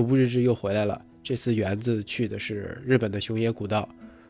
[0.00, 0.98] 徒步日志又回来了。
[1.22, 3.86] 这次园子去的是日本的熊野古道，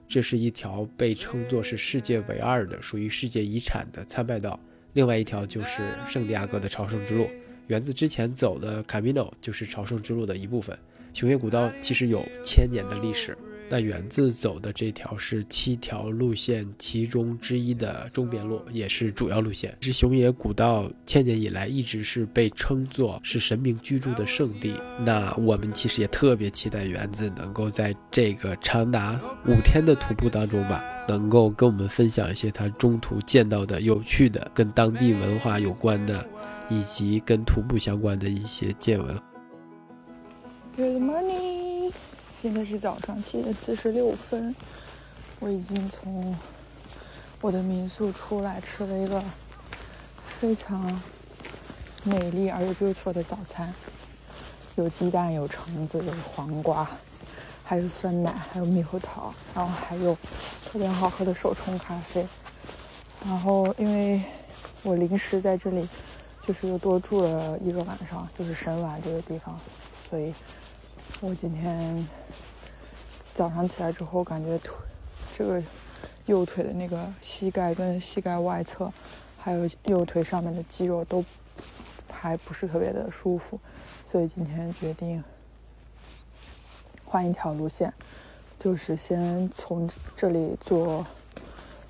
[0.08, 4.58] 这是一条被称作是世界唯二的、属于世界遗产的参拜道。
[4.94, 7.28] 另外一条就是圣地亚哥的朝圣之路。
[7.68, 10.77] 园子之前走的 Camino 就是朝圣之路的一部分。
[11.14, 13.39] 熊野古道其实有千年的历史。
[13.73, 19.73] 那园子走的这条是七条路线其中之一的中边路，也是主要路线。
[19.80, 24.75] 是熊野古道千年以来一直是被称作是神明居住的圣地。
[24.98, 36.27] 那我们其实也特别期待园子能够在这个长达五天的徒步当中吧，能够跟我们分享一些他中途见到的有趣的、跟当地文化有关的，
[36.69, 39.16] 以及跟徒步相关的一些见闻。
[40.77, 41.49] Good morning.
[42.42, 44.56] 现在是早上七点四十六分，
[45.40, 46.34] 我已经从
[47.42, 49.22] 我的民宿出来，吃了一个
[50.40, 51.02] 非常
[52.02, 53.74] 美丽而又 beautiful 的早餐，
[54.76, 56.88] 有鸡蛋，有橙子，有黄瓜，
[57.62, 60.16] 还有酸奶，还有猕猴桃，然后还有
[60.64, 62.27] 特别好喝的手冲咖啡。
[63.22, 64.22] 然后因为
[64.82, 65.86] 我临时在这里，
[66.47, 69.60] 就是又多住了一个晚上，就是神丸这个地方，
[70.08, 70.32] 所以。
[71.22, 72.08] 我今天
[73.34, 74.75] 早上起来之后，感觉腿
[75.36, 75.62] 这个
[76.27, 78.91] 右腿的那个膝盖跟膝盖外侧，
[79.36, 81.22] 还有右腿上面的肌肉都
[82.11, 83.61] 还不是特别的舒服，
[84.03, 85.22] 所以今天决定
[87.05, 87.92] 换一条路线，
[88.58, 91.05] 就是先从这里坐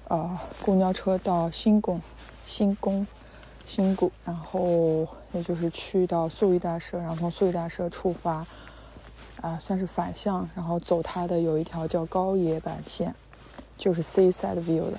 [0.09, 2.01] 呃公交车到新宫、
[2.45, 3.07] 新宫、
[3.65, 8.45] 新谷，然后也就是去到素衣大社，然后从素衣大社出发。
[9.43, 13.15] 啊，算是反向，然后走它的有一条叫高野坂线，
[13.79, 14.99] 就是 Seaside View 的。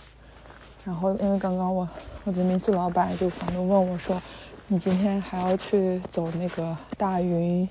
[0.83, 1.87] 然后因为刚刚我
[2.23, 4.19] 我的民宿老板就房东问我说
[4.65, 7.69] ：“你今天还要去走那个大云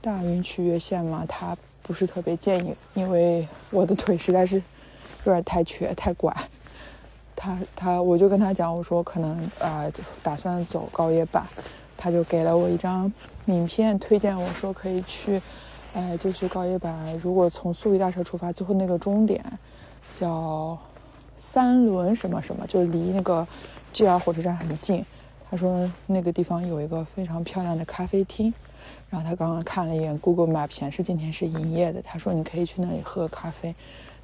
[0.00, 4.56] 大云区越线吗？”他不是特别建议，因为我的腿实在是
[5.24, 6.34] 有点太瘸太拐。
[7.36, 9.84] 他他我就跟他讲，我说可能啊
[10.22, 11.44] 打算走高野坂，
[11.94, 13.12] 他就给了我一张
[13.44, 15.42] 名片，推荐我说可以去。
[15.94, 19.40] 哎，就是高一坂，如果从素衣大社出发，最后那个终点
[20.12, 20.76] 叫
[21.36, 23.46] 三轮什么什么，就离那个
[23.92, 25.04] JR 火车站很近。
[25.48, 28.52] 他说那个地方有一个非常漂亮的咖啡厅，
[29.08, 32.02] 然后他刚刚看了一眼 Google Map，显示今天是营业的。
[32.02, 33.72] 他说你可以去那里喝咖啡，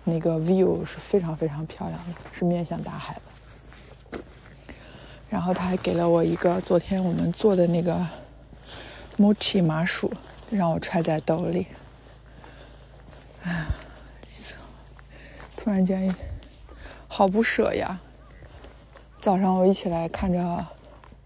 [0.03, 4.19] 那个 view 是非常非常漂亮的，是面向大海的。
[5.29, 8.05] 然后他还给了我一个昨天我们做的那个
[9.19, 10.11] mochi 麻薯。
[10.51, 11.67] 让我揣在兜里，
[13.45, 13.67] 哎，
[15.57, 16.13] 突然间
[17.07, 18.01] 好不舍呀！
[19.17, 20.67] 早上我一起来看着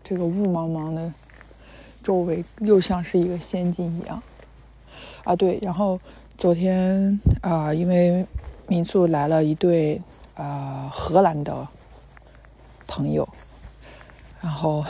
[0.03, 1.11] 这个雾茫茫的
[2.03, 4.23] 周围，又像是一个仙境一样。
[5.25, 5.99] 啊，对，然后
[6.37, 8.27] 昨天啊，因为
[8.67, 10.03] 民宿来了一对
[10.35, 11.67] 啊荷兰的
[12.87, 13.27] 朋友，
[14.43, 14.85] 然后。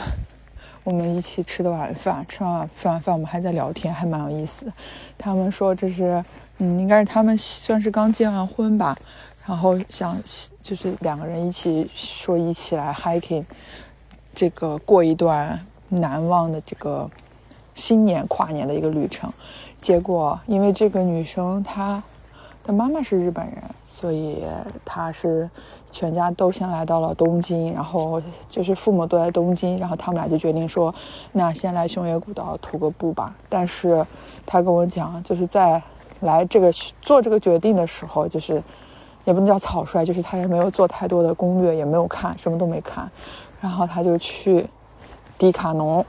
[0.85, 4.73] 我们一起吃的晚饭，吃完吃完饭，我们还在聊天，还蛮有意思的。
[5.17, 6.23] 他们说这是，
[6.59, 8.95] 嗯，应该是他们算是刚结完婚吧，
[9.47, 10.15] 然后想
[10.61, 13.43] 就是两个人一起说一起来 hiking，
[14.35, 15.59] 这个过一段
[15.89, 17.09] 难忘的这个
[17.73, 19.33] 新年跨年的一个旅程。
[19.81, 22.01] 结果因为这个女生她。
[22.65, 24.43] 他妈妈是日本人，所以
[24.83, 25.47] 他是
[25.91, 30.93] 全家都先来到了东京，然后就是父母都在东京，然后他们俩就决定说，
[31.31, 33.35] 那先来熊野古道徒个步吧。
[33.47, 34.03] 但是
[34.47, 35.79] 他跟我讲，就是在
[36.21, 36.71] 来这个
[37.01, 38.55] 做这个决定的时候，就是
[39.25, 43.07] 也不能叫草率，就是他也没有做太多的攻略，也没有看，什么都没看，
[43.61, 44.65] 然后他就去
[45.37, 46.03] 迪卡侬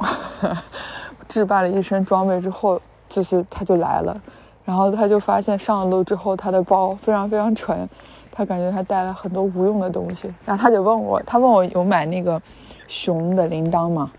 [1.28, 2.80] 置办了一身装备之后，
[3.10, 4.18] 就是他就来了。
[4.66, 7.88] 然后他就发现上了楼之后，他的包非常非常沉，
[8.32, 10.28] 他感觉他带了很多无用的东西。
[10.44, 12.42] 然后他就问我，他问我有买那个
[12.88, 14.10] 熊的铃铛吗？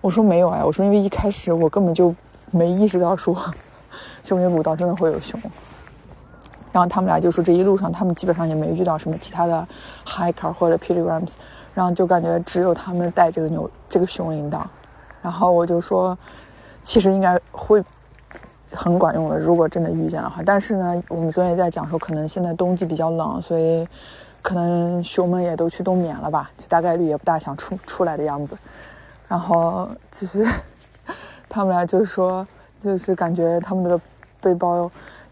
[0.00, 2.12] 我说没有哎，我说因为一开始我根本就
[2.50, 3.32] 没意识到说
[4.24, 5.40] 熊野古道真的会有熊。
[6.72, 9.64] 然后他们俩就说这一路上他们基本上也没遇到什么其他的
[10.04, 11.34] hiker 或者 pilgrims，
[11.74, 14.62] 然后就感觉只有他们带这个牛这个熊铃铛。
[15.22, 16.18] 然后我就说，
[16.82, 17.80] 其实应该会。
[18.74, 20.42] 很管用的，如果真的遇见的话。
[20.44, 23.86] 但是呢，我们昨天也在讲说，可能现在冬季比较冷，所以
[24.40, 28.56] 可能熊们也都去冬眠了吧，就大概率也不大想出出来的样子。
[29.28, 30.46] 然后其实
[31.48, 32.46] 他们俩就是 说，
[32.82, 34.00] 就是感觉他们的
[34.40, 34.90] 背包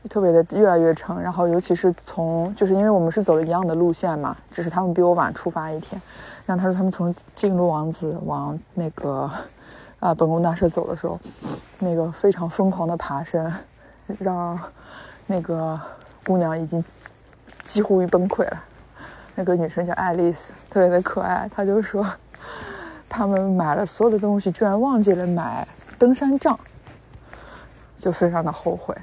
[0.09, 1.21] 特别的越来越沉。
[1.21, 6.01] 然后尤其是从，就是因为我们是走了一样的路线嘛，只是他们比我晚出发一天。
[6.47, 9.31] 然后他说他们从进入王子往那个。
[10.01, 11.21] 啊本宫大社走的时候，
[11.79, 13.53] 那个非常疯狂的爬山，
[14.19, 14.59] 让
[15.27, 15.79] 那个
[16.25, 16.83] 姑娘已经
[17.63, 18.65] 几乎于崩溃了。
[19.35, 21.49] 那个女生叫爱丽丝，特别的可爱。
[21.55, 22.07] 她就说，
[23.09, 25.67] 他们买了所有的东西，居然忘记了买
[25.99, 26.59] 登山杖，
[27.97, 28.95] 就非常的后悔，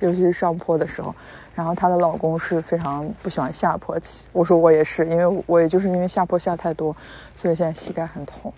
[0.00, 1.14] 尤其是上坡的时候。
[1.54, 6.94] 然后她的老公是非常不喜欢下坡骑，我说我也是，因为我也就是因为下坡下太多，
[7.36, 8.52] 所以现在膝盖很痛。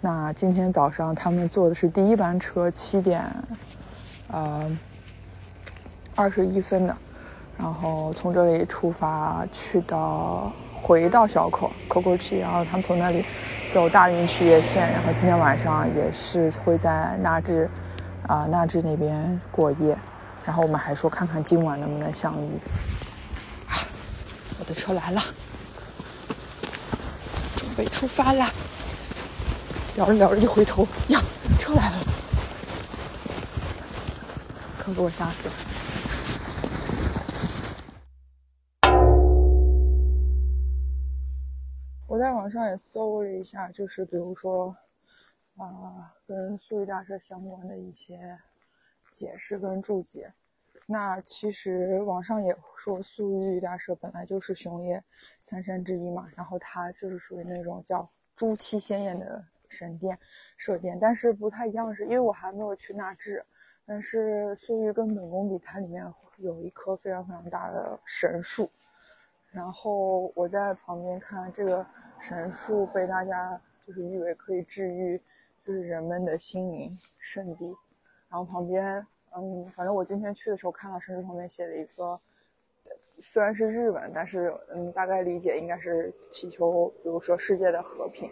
[0.00, 3.24] 那今天早上他们坐的是第一班车，七点，
[4.28, 4.78] 呃，
[6.14, 6.96] 二十一分的。
[7.58, 13.24] 然后从这里出发去到回到小口 Coco 区，然后他们从那里
[13.72, 17.68] 走大运去叶县，然后今天晚上也是会在纳智
[18.26, 19.96] 啊纳智那边过夜，
[20.44, 22.50] 然后我们还说看看今晚能不能相遇。
[24.58, 25.20] 我的车来了，
[27.56, 28.50] 准备出发啦！
[29.96, 31.18] 聊着聊着一回头，呀，
[31.58, 31.96] 车来了，
[34.78, 35.54] 可给我吓死了。
[42.06, 44.76] 我在网上也搜了一下，就是比如说，
[45.56, 48.38] 啊，跟素玉大社相关的一些
[49.10, 50.30] 解释跟注解。
[50.84, 55.02] 那其实网上也说，素玉大社本来就是熊野
[55.40, 59.42] 三山之一嘛，然后它就是属于那种叫朱漆鲜艳的
[59.76, 60.18] 神殿
[60.56, 63.44] 社殿，但是不太一样，是因为我还没有去纳智，
[63.84, 66.02] 但是素玉跟本宫比，它里面
[66.38, 68.70] 有一棵非常非常大的神树。
[69.52, 71.86] 然后我在旁边看这个
[72.18, 75.20] 神树被大家就是誉为可以治愈，
[75.64, 77.66] 就是人们的心灵圣地。
[78.28, 79.06] 然后旁边，
[79.36, 82.20] 嗯，反正我今天去的时候看到神树旁边写了一个，
[83.18, 88.30] 虽然是日文，但是嗯，大概理解应该是祈求，比如说世界的和平。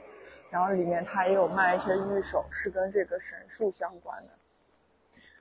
[0.54, 4.30] 然后里面它也有卖一些玉手，是跟这个神树相关的。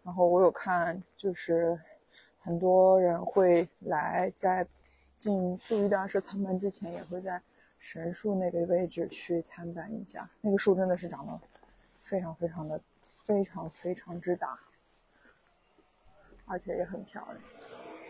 [0.02, 1.78] 然后我有看，就是
[2.40, 4.68] 很多人会来在。
[5.16, 7.42] 进素玉大社参拜之前，也会在
[7.80, 10.30] 神树那个位置去参拜一下。
[10.42, 11.40] 那个树真的是长得
[11.98, 14.60] 非常非常的非常非常之大，
[16.46, 17.38] 而且也很漂亮。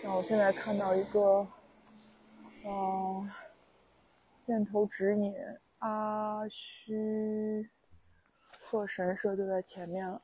[0.04, 1.48] 那我现在看到一个，
[2.64, 3.30] 呃，
[4.42, 5.36] 箭头指引
[5.84, 7.70] 阿须
[8.40, 10.22] 贺神社就在前面了。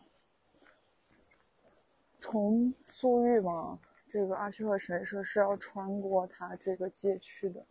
[2.18, 3.78] 从素玉嘛。
[4.08, 7.64] 这个阿须贺神社是要穿过它这个街区的，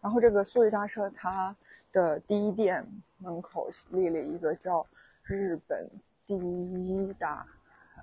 [0.00, 1.56] 然后这个素玉大社它
[1.90, 2.86] 的第一殿
[3.18, 4.86] 门口立了一个叫
[5.24, 5.90] “日本
[6.24, 7.44] 第一大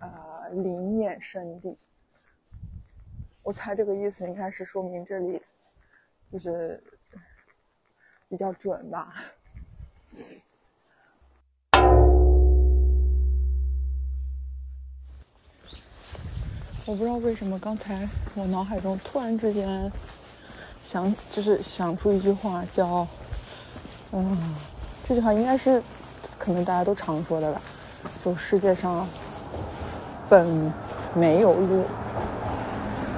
[0.02, 1.78] 呃灵验圣地”，
[3.42, 5.42] 我猜这个意思应该是说明这里
[6.30, 6.84] 就是
[8.32, 9.14] 比较准吧。
[16.86, 19.92] 我不知道为什么刚才我脑海中突然之间
[20.82, 23.06] 想，就是想出一句话，叫
[24.14, 24.56] “嗯”，
[25.04, 25.84] 这句话应该是
[26.40, 27.62] 可能大家都常说的吧，
[28.24, 29.06] 就世界上
[30.30, 30.72] 本
[31.14, 31.84] 没有路，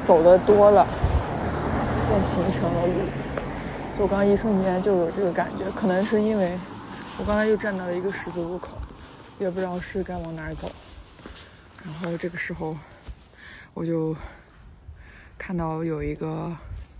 [0.04, 0.88] 走的多了
[2.09, 3.22] 便形成了路。
[3.98, 6.57] 就我刚刚一瞬间就有这个感觉，可能是因为
[7.18, 8.78] 我刚才又站到了一个十字路口，
[9.40, 10.72] 也不知道是该往哪儿走，
[11.86, 12.75] 然后这个时候。
[13.76, 14.16] 我就
[15.35, 16.56] 看到有一个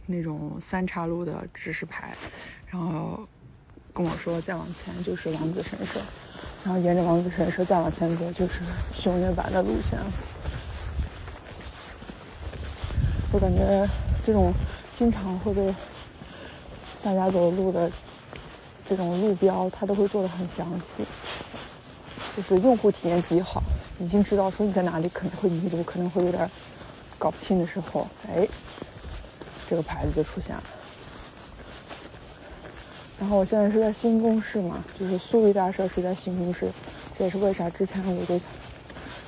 [0.08, 2.16] 那种三岔路的指示牌，
[2.66, 3.28] 然后
[3.94, 6.00] 跟我说再往前就是王子神社，
[6.64, 10.06] 然后沿着王子神社再往前走就是熊野坂的路线了。
[13.32, 13.88] 我感觉
[14.26, 14.52] 这种
[14.96, 15.72] 经常会被
[17.04, 17.92] 大家走路的
[18.86, 21.04] 这种路标，它都会做的很详细，
[22.36, 23.62] 就是用户体验极好。
[24.00, 26.50] 已经知道说你在哪里可能会迷路，可能会有点
[27.20, 28.48] 搞不清的时候，哎，
[29.68, 30.64] 这个牌子就出现了。
[33.20, 36.72] 然后我现在是在新宫市嘛，就是苏玉大社是在新宫市，
[37.18, 38.40] 这也是为啥之前我就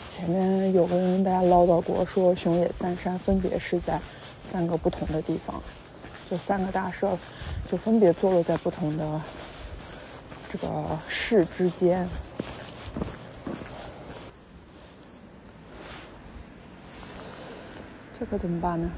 [0.09, 3.99] 前面有跟大家唠叨过，说熊野三山分别是在
[4.43, 5.61] 三个不同的地方，
[6.29, 7.17] 就三个大社
[7.69, 9.21] 就分别坐落在不同的
[10.49, 10.67] 这个
[11.07, 12.07] 市之间。
[18.17, 18.89] 这可怎么办呢？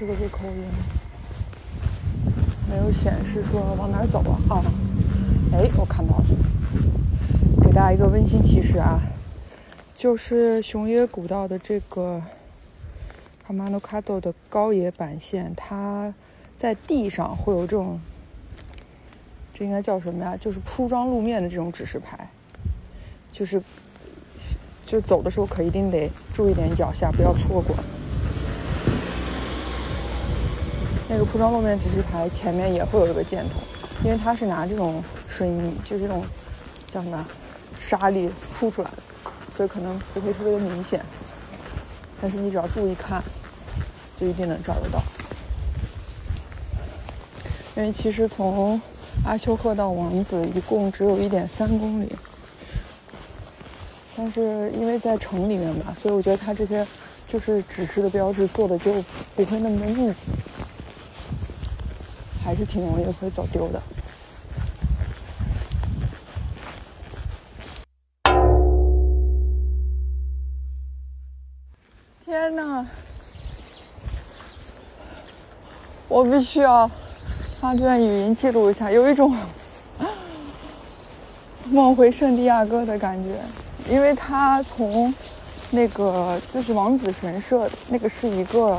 [0.00, 0.50] 这个入口也
[2.70, 4.38] 没有显示说往哪走啊？
[4.48, 4.62] 啊，
[5.52, 6.24] 哎，我看到了，
[7.62, 9.00] 给大家一个温馨提示啊，
[9.94, 12.22] 就是熊野古道的这个
[13.48, 16.12] 卡马诺卡多的高野板线，它
[16.54, 17.98] 在地上会有这种
[19.54, 20.36] 这应该叫什么呀？
[20.36, 22.28] 就是铺装路面的这种指示牌，
[23.32, 23.62] 就是
[24.84, 27.74] 就走的时候可一定得注意点脚下，不要错过。
[31.08, 33.60] 那个铺装路面指示牌前面也会有一个箭头，
[34.04, 36.22] 因为它是拿这种水泥，就这种
[36.92, 37.26] 叫什么
[37.80, 38.98] 沙粒铺出来的，
[39.56, 41.02] 所以可能不会特别的明显。
[42.20, 43.22] 但是你只要注意看，
[44.20, 45.00] 就一定能找得到。
[47.76, 48.80] 因为其实从
[49.24, 52.12] 阿修赫到王子一共只有一点三公里，
[54.16, 56.86] 但是因为在城里面吧，所以我觉得它这些
[57.28, 58.92] 就是指示的标志做的就
[59.36, 60.32] 不会那么的密集。
[62.44, 63.82] 还是挺容易会走丢的。
[72.28, 72.84] 天哪！
[76.08, 76.86] 我必须要
[77.58, 79.34] 发段语音记录一下，有一种
[81.72, 83.40] 梦回圣地亚哥的感觉，
[83.90, 85.14] 因为它从
[85.70, 88.78] 那个就是王子神社，那个是一个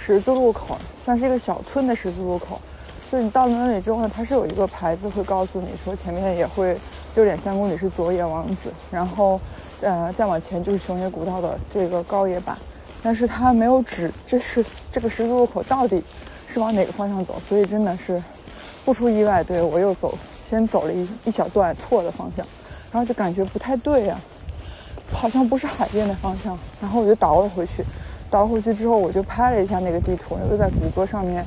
[0.00, 0.78] 十字路口。
[1.04, 2.58] 算是一个小村的十字路口，
[3.10, 6.76] 就你到了那里之后呢，它是有一个牌子会告诉你说前面也会
[7.14, 9.40] 六点三公里是佐野王子，然后
[9.80, 12.56] 呃再往前就是熊野古道的这个高野坂，
[13.02, 16.02] 但是它没有指这是这个十字路口到底
[16.48, 18.20] 是往哪个方向走，所以真的是
[18.84, 20.18] 不出意外，对我又走
[20.50, 22.44] 先走了一一小段错的方向，
[22.90, 24.20] 然后就感觉不太对呀，
[25.12, 27.84] 好像不是海边的方向，然后我就倒了回去。
[28.28, 31.46] 倒回去之后，我就拍了一下那个地图，又在谷歌上面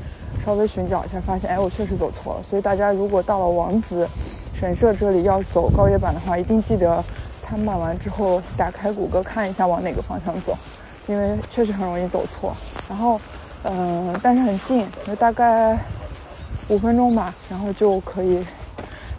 [0.49, 2.41] 稍微寻找一下，发现哎，我确实走错了。
[2.41, 4.09] 所以大家如果到了王子
[4.51, 7.03] 神社这里要走高野坂的话，一定记得
[7.39, 10.57] 参拜完之后打开谷歌看一下往哪个方向走，
[11.05, 12.51] 因为确实很容易走错。
[12.89, 13.21] 然后，
[13.61, 15.77] 嗯，但是很近，就大概
[16.67, 18.43] 五分钟吧，然后就可以，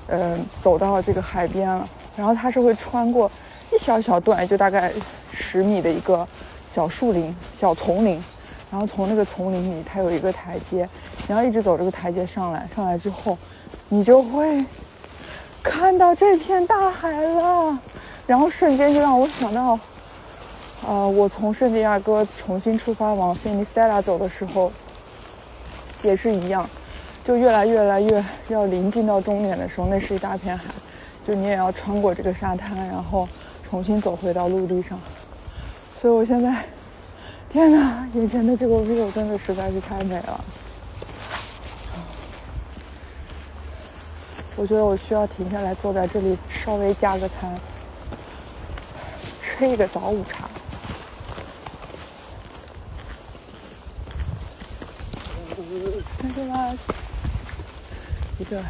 [0.08, 1.88] 嗯，走到这个海边了。
[2.16, 3.30] 然后它是会穿过
[3.72, 4.92] 一小小段，就大概
[5.32, 6.26] 十米的一个。
[6.72, 8.22] 小树林、小丛林，
[8.70, 10.88] 然后从那个丛林里，它有一个台阶，
[11.30, 12.68] 你要一直走这个台阶上来。
[12.74, 13.38] 上来之后，
[13.88, 14.64] 你就会
[15.62, 17.78] 看到这片大海了。
[18.26, 19.78] 然后瞬间就让我想到，
[20.84, 24.72] 啊，我从圣地亚哥重新出发往菲尼斯泰拉走的时候，
[26.02, 26.68] 也是一样，
[27.24, 30.64] 就越来越来越要临近到终点的时候，那是一大片海，
[31.24, 33.28] 就你也要穿过这个沙滩，然后
[33.68, 34.98] 重新走回到陆地上。
[36.02, 36.64] 所以我现在，
[37.48, 40.44] 天哪，眼前的这个 view 真的实在是太美了。
[44.60, 47.58] 我觉得我需要停下来，坐在这里稍微加个餐，
[49.40, 50.50] 吃一个早午茶。
[56.18, 56.74] 看见吗？
[58.38, 58.62] 一个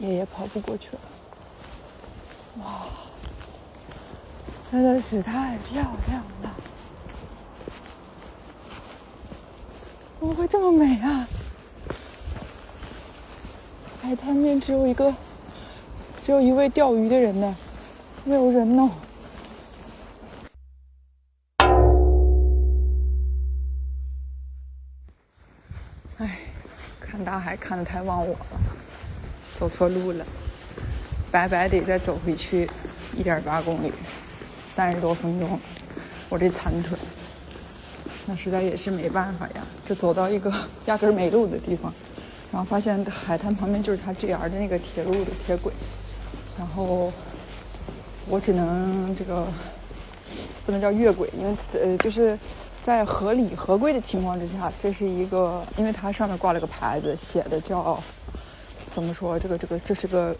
[0.00, 0.98] 爷爷跑步过去了。
[2.62, 2.82] 哇！
[4.70, 6.54] 真的是太漂亮了！
[10.20, 11.26] 怎么会这么美啊？
[14.02, 15.14] 海滩边只有一个，
[16.24, 17.54] 只有一位钓鱼的人呢，
[18.24, 18.90] 没有人呢。
[26.18, 26.38] 哎，
[26.98, 28.46] 看大海看的太忘我了，
[29.56, 30.26] 走错路了，
[31.30, 32.68] 白白得再走回去
[33.16, 33.92] 一点八公里。
[34.66, 35.60] 三十多分钟，
[36.28, 36.98] 我这残腿，
[38.26, 39.64] 那实在也是没办法呀。
[39.86, 40.52] 这走到一个
[40.86, 41.94] 压根没路的地方，
[42.52, 45.72] 然后发现海滩旁边就是它 JR 的那个铁路的铁轨，
[46.58, 47.10] 然后
[48.28, 49.46] 我只能这个
[50.64, 52.38] 不能叫越轨，因为呃就是
[52.84, 57.98] 在合理合规的情况之下，这是一个，因为它上面挂了个牌子，写的叫
[58.94, 59.38] 怎么说？
[59.38, 60.36] 这个这个这是个。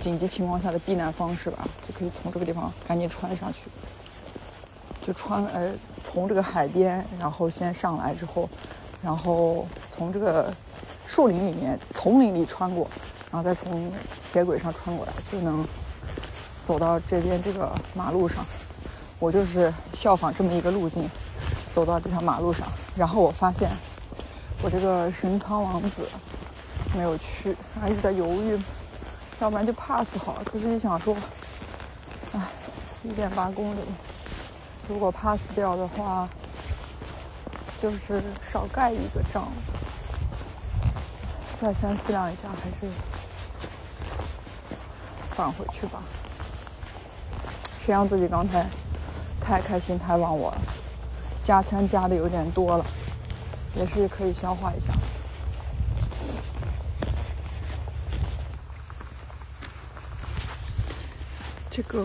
[0.00, 3.68] 紧急情况下的避难方式吧，就可以从这个地方赶紧穿上去，
[5.02, 5.70] 就穿呃
[6.02, 8.48] 从这个海边，然后先上来之后，
[9.02, 9.66] 然后
[9.96, 10.52] 从这个
[11.06, 12.86] 树林里面、丛林里穿过，
[13.30, 13.90] 然后再从
[14.32, 15.66] 铁轨上穿过来，就能
[16.66, 18.44] 走到这边这个马路上。
[19.18, 21.08] 我就是效仿这么一个路径，
[21.74, 22.66] 走到这条马路上，
[22.96, 23.70] 然后我发现
[24.62, 26.08] 我这个神康王子
[26.96, 28.58] 没有去，还一直在犹豫。
[29.40, 30.42] 要不然就 pass 好了。
[30.44, 31.16] 可是，一想说，
[32.34, 32.40] 哎，
[33.02, 33.78] 一点八公里，
[34.86, 36.28] 如果 pass 掉的话，
[37.80, 38.22] 就是
[38.52, 39.48] 少盖一个章。
[41.60, 42.92] 再三思量一下还是
[45.30, 46.02] 返回去吧。
[47.78, 48.66] 谁让自己刚才
[49.40, 50.62] 太开心太忘我了。
[51.42, 52.84] 加餐加的有点多了
[53.74, 54.92] 也是可以消化一下。
[61.70, 62.04] 这个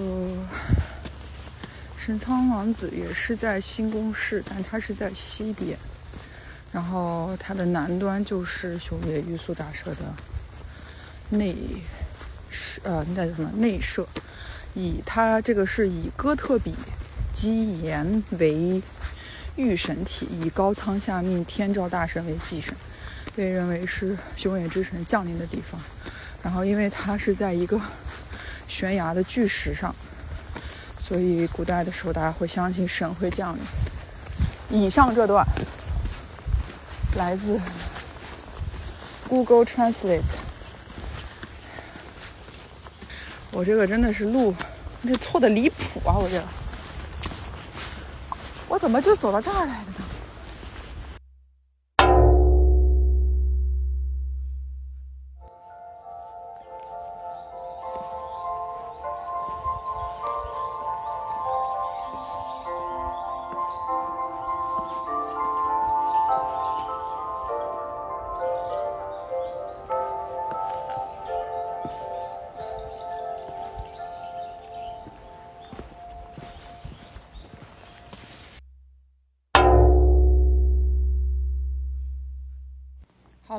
[2.05, 5.75] 神仓王子也是在新宫市，但它是在西边。
[6.71, 10.13] 然后它的南端就是熊野玉素大社的
[11.31, 11.55] 内，
[12.83, 14.07] 呃，那叫什么内舍？
[14.75, 16.75] 以它这个是以哥特比
[17.33, 18.79] 基岩为
[19.55, 22.71] 御神体，以高仓下命天照大神为祭神，
[23.35, 25.81] 被认为是熊野之神降临的地方。
[26.43, 27.81] 然后因为它是在一个
[28.67, 29.95] 悬崖的巨石上，
[31.07, 33.61] 所以古代的时候大家会相信神会降临。
[34.81, 35.45] 以上这段
[37.15, 37.61] 来自
[39.29, 40.23] Google Translate。
[43.51, 44.55] 我这个真的是路，
[45.03, 46.17] 这错的离谱啊！
[46.17, 46.41] 我这，
[48.67, 50.04] 我怎么就走到这儿来了呢？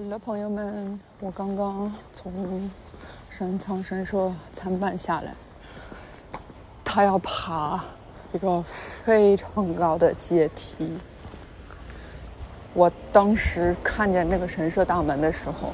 [0.06, 2.70] 好了，朋友们，我刚刚从
[3.28, 5.32] 神仓神社参拜下来，
[6.84, 7.82] 他要爬
[8.32, 8.62] 一个
[9.04, 10.96] 非常高的阶梯。
[12.72, 15.72] 我当时看见那个神社大门的时候，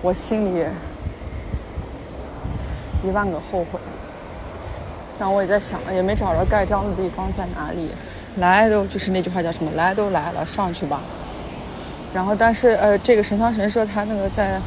[0.00, 0.64] 我心里
[3.02, 3.80] 一万个后悔。
[5.18, 7.90] 然后我也在想，也没找着盖章的地方在哪里。
[8.36, 9.72] 来都就是那句话叫什么？
[9.72, 11.00] 来都来了，上去吧。
[12.14, 14.60] 然后，但是呃，这个神仓神社它那个在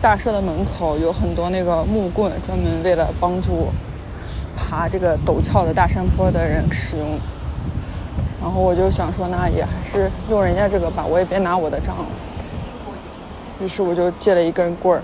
[0.00, 3.68] 大社的门口有很多那个木棍，专门为了帮助
[4.56, 7.18] 爬这个陡峭的大山坡的人使用。
[8.40, 12.06] 然后我就想说，那也还是用人家这个吧，我也别拿我的杖了。
[13.62, 15.02] 于是我就借了一根棍儿，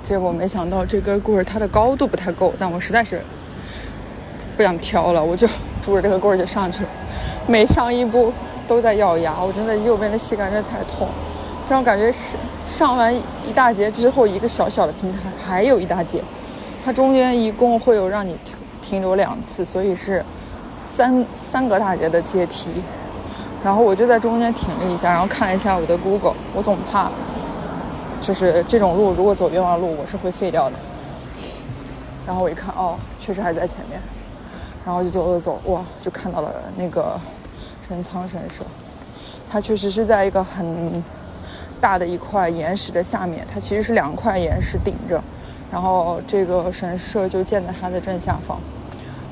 [0.00, 3.20] 结果没想到这根棍儿它的高度不太够，但我实在是
[4.56, 5.48] 不想挑了，我就
[5.82, 6.88] 拄着这个棍儿就上去了，
[7.48, 8.32] 每上一步。
[8.70, 11.08] 都在咬牙，我真的右边的膝盖真太痛，
[11.68, 16.22] 让我感觉是上完一大节之后，一个小小的平台还有一大节，
[16.84, 20.24] 它中间一共会有让你停停留两次，所以是
[20.68, 22.70] 三三个大节的阶梯。
[23.64, 27.10] 然后我就在中间停了一下，然后看了一下我的 Google，我总怕
[28.22, 30.76] 就是这种路如果走冤枉路，我是会废掉的。
[32.24, 34.00] 然后我一看，哦，确实还在前面，
[34.84, 37.18] 然后就走走走，哇，就看到了那个。
[37.90, 38.62] 神仓神社，
[39.50, 41.02] 它确实是在一个很
[41.80, 45.20] 大的一块岩石的下面，它其实是两块岩石顶着，
[45.72, 48.60] 然后这个神社就建在它的正下方，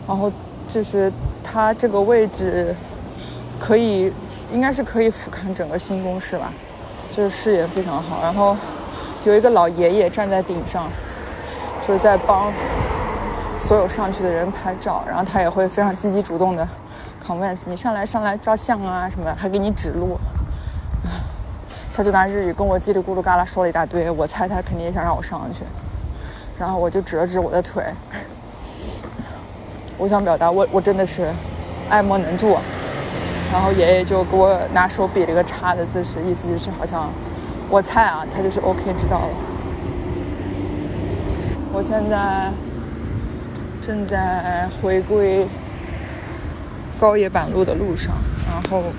[0.09, 0.33] 然后
[0.66, 1.12] 就是
[1.44, 2.75] 它这个位置
[3.61, 4.12] 可以
[4.53, 6.53] 应该是可以俯瞰整个新宫市吧，
[7.12, 8.57] 就是视野非常好，然后
[9.25, 10.90] 有一个老爷爷站在顶上，
[11.87, 12.53] 就是在帮
[13.59, 16.66] 所有上去的人拍照，然后他也会非常积极主动的。
[17.27, 20.18] convince 你上来上来照相啊什么的，还给你指路。
[21.94, 25.64] 他就拿日语跟我叽里咕噜嘎啦说了一大堆，我猜他肯定也想让我上去。
[26.59, 27.85] 然后我就指了指我的腿，
[29.99, 31.29] 我想表达我我真的是
[31.90, 32.57] 爱莫能助。
[33.53, 37.11] 然后爷爷就给我拿手比了个叉的姿势，意思就是好像
[37.68, 39.29] 我猜啊，他就是 OK 知道了。
[41.73, 42.51] 我现在
[43.88, 45.48] 正在回归。
[47.01, 48.14] 高野坂路的路上，
[48.46, 48.92] 然后，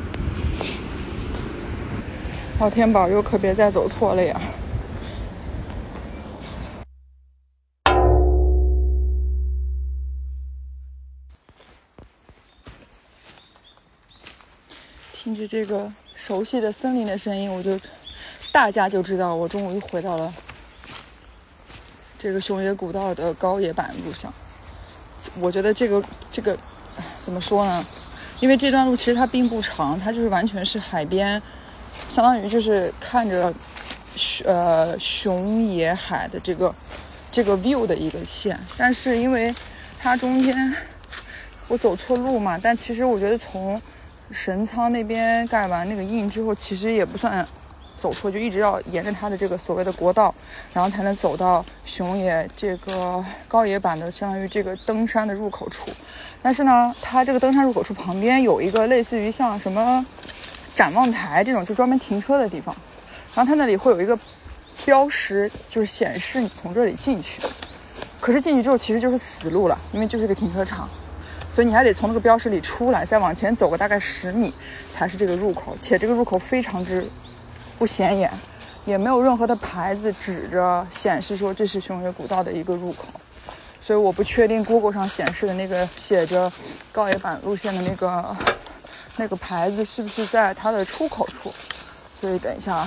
[2.60, 4.42] 老天保佑，可别再走错了呀！
[15.14, 17.80] 听着这个熟悉的森林的声音，我就
[18.52, 20.34] 大家就知道我终于回到了
[22.18, 24.34] 这个熊野古道的高野坂路上。
[25.40, 26.58] 我觉得这个这个。
[27.24, 27.86] 怎么说呢？
[28.40, 31.42] 因为这段路其实它并不长，它就是完全是海边，
[32.10, 33.54] 相当于就是看着，
[34.46, 36.74] 呃，熊野海的这个
[37.32, 38.60] 这个 view 的一个线。
[38.76, 39.54] 但是因为
[40.00, 40.76] 它中间
[41.68, 43.80] 我走错路嘛，但其实我觉得从
[44.32, 47.48] 神仓那边盖完那个印之后，其实也不算。
[48.00, 50.34] 走错就一直要沿着它的这个所谓的国道，
[50.74, 55.92] 然后才能走到熊野这个高野坂的相当于这个登山的入口处。
[56.42, 60.06] 但是呢，它这个登山入口处旁边有一个类似于像什么
[60.74, 62.74] 展望台这种就专门停车的地方，
[63.36, 64.18] 然后它那里会有一个
[64.86, 67.42] 标识，就是显示你从这里进去。
[68.22, 70.88] 可是进去之后其实就是死路了，因为就是个停车场，
[71.52, 74.54] 所以你还得从那个标识里出来，再往前走个大概十米
[74.94, 77.06] 才是这个入口，且这个入口非常之
[77.80, 78.32] 不显眼，
[78.86, 83.06] 也没有任何的牌子指着显示说这是熊野古道的一个入口，
[83.82, 86.52] 所以我不确定 Google 上显示的那个写着
[86.92, 88.38] 高野坂路线的那个
[89.16, 91.52] 那个牌子是不是在它的出口处，
[92.20, 92.86] 所以等一下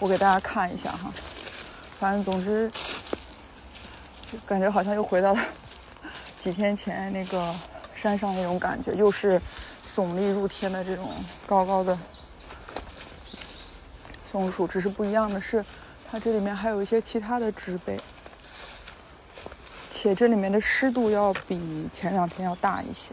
[0.00, 1.12] 我给大家看一下哈，
[2.00, 2.68] 反正总之。
[4.44, 5.40] 感觉好像又回到了
[6.38, 7.54] 几天前那个
[7.94, 9.40] 山上那种感觉，又是
[9.96, 11.10] 耸立入天的这种
[11.46, 11.96] 高高的
[14.30, 15.64] 松树，只是不一样的是，
[16.10, 17.98] 它这里面还有一些其他的植被，
[19.90, 23.12] 且这里面的湿度要比前两天要大一些。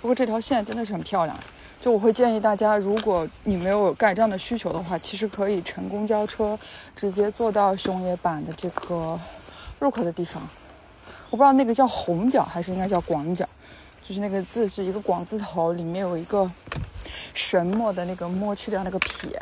[0.00, 1.38] 不过这条线真的是很漂亮，
[1.80, 6.58] 就我会建议大家，如果你没有盖章的需求的话，其实可以乘公交车
[6.94, 9.18] 直接坐到熊野坂的这个。
[9.78, 10.42] 入口的地方，
[11.28, 13.46] 我不知道那个叫红角还是应该叫广角，
[14.02, 16.50] 就是那个字是一个广字头，里面有一个
[17.34, 19.38] 神墨的那个墨去掉那个撇，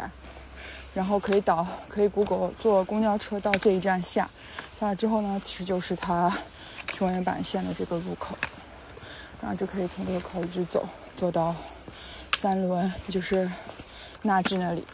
[0.94, 4.30] 然后可以导可以 Google 坐公交车到这一站下，
[4.78, 6.32] 下来之后呢，其实就是它
[6.86, 8.38] 中原板线的这个入口，
[9.42, 11.54] 然后就可以从这个口一直走走到
[12.36, 13.50] 三轮，就是
[14.22, 14.84] 纳智那里，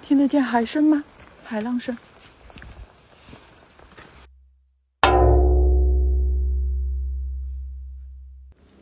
[0.00, 1.04] 听得见海声吗？
[1.44, 1.96] 海浪声。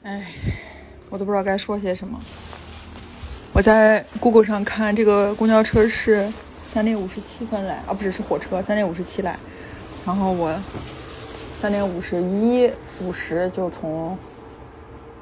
[0.04, 0.32] 哎，
[1.10, 2.20] 我都不知道该说些什么。
[3.58, 6.32] 我在 Google 上看这个公交车是
[6.64, 9.36] 三点五十七分来，啊，不是是火车三点五十七来，
[10.06, 10.56] 然后我
[11.60, 14.16] 三点五十一五十就从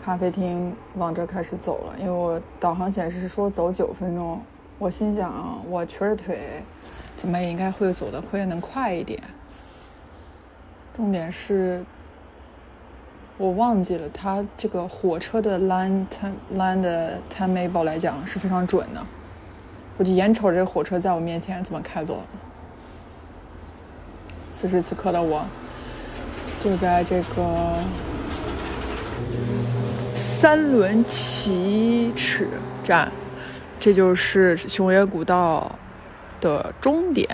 [0.04, 4.38] 咖啡厅往这开始走了，因为我导航显示说走九分钟，
[4.78, 6.62] 我心想我瘸着腿，
[7.16, 9.18] 怎么也应该会走的会能快一点。
[10.94, 11.82] 重点是。
[13.38, 19.04] 我忘记了，它这个火车的 line time line 的 time able 来讲是非常准的。
[19.98, 22.24] 我就眼瞅着这火车在我面前怎么开走了。
[24.50, 25.44] 此时此刻的我，
[26.58, 27.74] 就在这个
[30.14, 32.48] 三轮起齿
[32.82, 33.12] 站，
[33.78, 35.70] 这就是熊野古道
[36.40, 37.28] 的终点。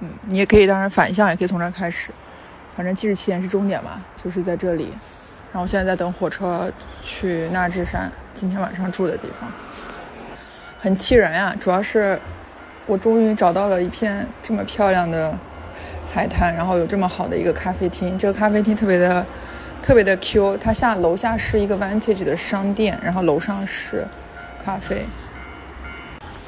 [0.00, 2.10] 嗯，你也可以，当然反向也可以从这儿开始。
[2.76, 4.92] 反正七十七点是终点嘛，就是在这里。
[5.52, 6.70] 然后我现在在等火车
[7.02, 9.48] 去纳智山，今天晚上住的地方。
[10.80, 12.18] 很气人呀，主要是
[12.86, 15.32] 我终于找到了一片这么漂亮的
[16.12, 18.18] 海滩，然后有这么好的一个咖啡厅。
[18.18, 19.24] 这个咖啡厅特别的
[19.80, 24.04] 特别的 Q，它下楼下是一个 Vantage 的商店，然后楼上是
[24.62, 25.04] 咖啡。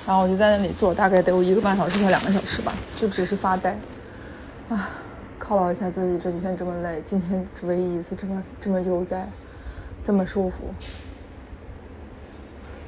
[0.05, 3.77] 然后我就在那里坐，大概得有一个半小时到两个小时吧，就只是发呆
[4.69, 4.89] 啊。
[5.47, 9.25] 犒劳一下自己，这几天这么累，今天唯一一次这么这么悠哉，
[10.05, 10.57] 这么舒服。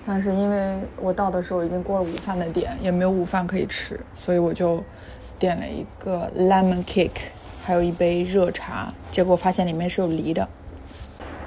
[0.04, 4.82] 但是因为我到的时候已经过了午饭的点，也没有午饭可以吃，所以我就
[5.38, 7.28] 点了一个 lemon cake，
[7.62, 8.92] 还有一杯热茶。
[9.12, 10.48] 结果发现里面是有梨的。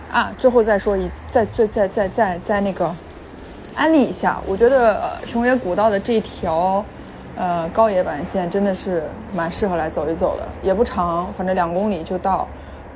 [0.10, 2.89] 啊，最后再说一，再再再再再再那个
[3.76, 6.86] 安利一下，我觉得熊野古道的这条。
[7.36, 12.48] 呃，高野坂线真的是蛮适合来走一走的，也不长，反正两公里就到。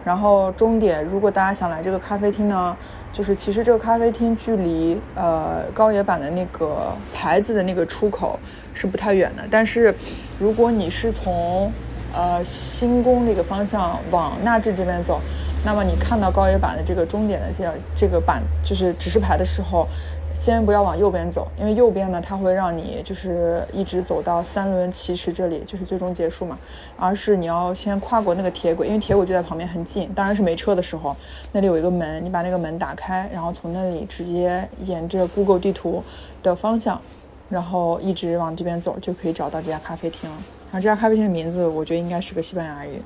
[0.03, 2.77] 然后终点，如果大家想来这个咖啡厅呢，
[3.11, 8.37] 就是其实这个咖啡厅距离呃高野坂的那个牌子的那个出口
[8.73, 9.43] 是不太远的。
[9.49, 9.95] 但是
[10.37, 11.71] 如果你是从
[12.13, 15.19] 呃新宫那个方向往纳智这边走，
[15.65, 19.87] 那么你看到高野坂的这个终点的这这个板就是指示牌的时候。
[20.35, 26.59] 先不要往右边走，因为右边呢，它会让你就是一直走到三轮骑士这里，就是最终结束嘛。
[26.97, 30.07] 而是你要先跨过那个铁轨，因为铁轨就在旁边很近。
[30.13, 31.15] 当然是没车的时候，
[31.53, 36.03] 那里有一个门，你把那个门打开，然后从那里直接沿着 Google 地图
[36.43, 37.01] 的方向，
[37.49, 40.35] 然后一直往这边走，就可以找到这家咖啡厅了。
[40.65, 43.01] 然后这家咖啡厅的名字，我觉得应该是个西班牙语，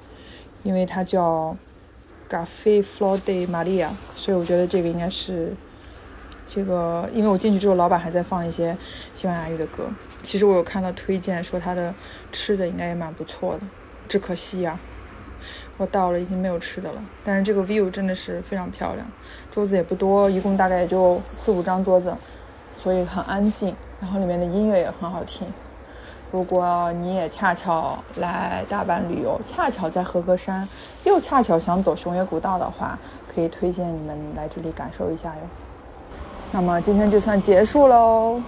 [0.63, 1.55] 因为它叫
[2.27, 5.53] Cafe Flor de Maria，所以我觉得这个应该是。
[6.51, 8.75] 这个，因为我进去之后，老板还在放一些
[9.13, 9.83] 西班牙语的歌。
[10.23, 11.93] 其实我有看到推荐说他的
[12.31, 13.61] 吃的应该也蛮不错的，
[14.07, 14.79] 只可惜呀，
[15.77, 17.01] 我到了已经没有吃的了。
[17.23, 19.05] 但是这个 view 真的是非常漂亮，
[19.51, 22.11] 桌子也不多，一共大概也就四五张桌子，
[22.75, 23.75] 所以很安静。
[24.01, 25.47] 然后里面的音乐也很好听。
[26.31, 30.67] 如果你也恰巧来大阪旅游，恰巧在和歌山，
[31.03, 32.97] 又恰巧想走熊野古道的话，
[33.31, 35.68] 可以推荐你们来这里感受一下哟。
[36.51, 38.41] 那么今天就算结束喽。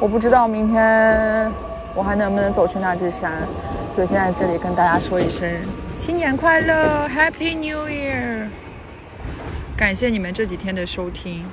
[0.00, 1.50] 我不知道明天
[1.94, 3.32] 我还能不能走去那只山？
[3.94, 5.48] 所以现在这里跟大家说一声
[5.94, 8.48] 新年快乐，Happy New Year！
[9.76, 11.44] 感谢你们这几天的收听，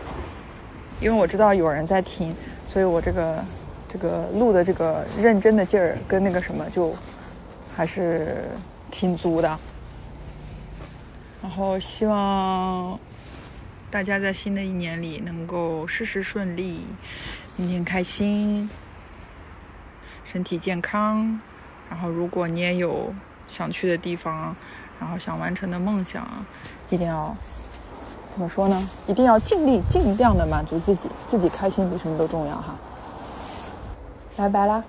[1.02, 2.34] 因为我知道有人在听，
[2.66, 3.44] 所以我这个
[3.90, 6.96] 这个录的这个认真的劲儿跟那个什么就
[7.76, 8.46] 还是
[8.90, 9.60] 挺足的。
[11.42, 12.98] 然后希望
[13.92, 16.86] 大家在新的一年里能够事事顺利，
[17.58, 18.70] 天天开心，
[20.24, 21.40] 身体健康。
[21.90, 23.12] 然后，如果你也有
[23.48, 24.56] 想去的地方，
[25.00, 26.28] 然后想完成的梦想，
[26.92, 27.36] 一定要
[28.30, 28.90] 怎么说呢？
[29.08, 32.76] 一定要尽力、尽量的满足自己，自己开心比什么都重要哈。
[34.38, 34.84] 拜拜啦。